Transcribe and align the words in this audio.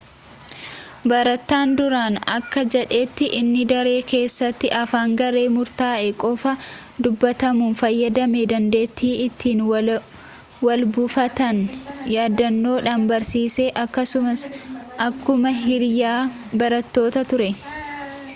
barataan 1.11 1.73
duraanii 1.79 2.21
akka 2.35 2.61
jedhetti 2.75 3.25
inni 3.39 3.65
‘daree 3.71 3.97
keessatti 4.11 4.71
afaan 4.77 5.11
garee 5.19 5.43
murtaa’e 5.57 6.07
qofaan 6.23 6.63
dubbatamu 7.07 7.67
fayyadame 7.81 8.41
dandeettii 8.53 9.13
ittiin 9.27 9.61
walbuufatan 10.69 11.59
yaadannoodhaan 12.15 13.05
barsiise 13.13 13.67
akkasumas 13.85 14.47
akkuma 15.09 15.53
hiriyaa 15.65 16.19
barattootaa 16.63 17.23
ture.’ 17.35 17.51